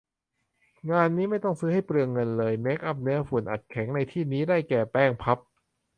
[0.91, 5.39] งานนี้ไม่ต้องซื้อให้เปลืองเงินเลย เมคอัพเนื้อฝุ่นอัดแข็งในที่นี้ ได้แก่ แป้งพัฟ